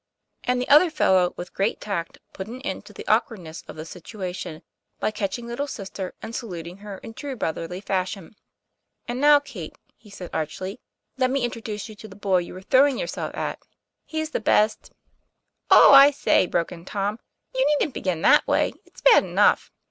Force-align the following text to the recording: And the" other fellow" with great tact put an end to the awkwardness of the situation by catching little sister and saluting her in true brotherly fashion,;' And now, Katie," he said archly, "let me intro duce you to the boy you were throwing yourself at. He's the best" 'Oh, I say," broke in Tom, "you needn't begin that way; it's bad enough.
And 0.45 0.59
the" 0.59 0.67
other 0.69 0.89
fellow" 0.89 1.31
with 1.37 1.53
great 1.53 1.79
tact 1.79 2.17
put 2.33 2.47
an 2.47 2.59
end 2.63 2.85
to 2.85 2.93
the 2.93 3.07
awkwardness 3.07 3.63
of 3.67 3.75
the 3.75 3.85
situation 3.85 4.63
by 4.99 5.11
catching 5.11 5.45
little 5.45 5.67
sister 5.67 6.15
and 6.23 6.33
saluting 6.33 6.77
her 6.77 6.97
in 7.03 7.13
true 7.13 7.35
brotherly 7.35 7.81
fashion,;' 7.81 8.35
And 9.07 9.21
now, 9.21 9.39
Katie," 9.39 9.75
he 9.95 10.09
said 10.09 10.31
archly, 10.33 10.79
"let 11.19 11.29
me 11.29 11.43
intro 11.43 11.61
duce 11.61 11.87
you 11.87 11.93
to 11.97 12.07
the 12.07 12.15
boy 12.15 12.39
you 12.39 12.55
were 12.55 12.63
throwing 12.63 12.97
yourself 12.97 13.35
at. 13.37 13.59
He's 14.03 14.31
the 14.31 14.39
best" 14.39 14.91
'Oh, 15.69 15.93
I 15.93 16.09
say," 16.09 16.47
broke 16.47 16.71
in 16.71 16.83
Tom, 16.83 17.19
"you 17.53 17.63
needn't 17.77 17.93
begin 17.93 18.23
that 18.23 18.47
way; 18.47 18.73
it's 18.85 19.01
bad 19.01 19.23
enough. 19.23 19.71